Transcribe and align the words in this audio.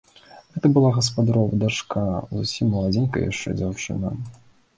Гэта 0.53 0.67
была 0.77 0.89
гаспадарова 0.95 1.59
дачка, 1.63 2.01
зусім 2.39 2.73
маладзенькая 2.77 3.23
яшчэ 3.31 3.49
дзяўчына. 3.61 4.17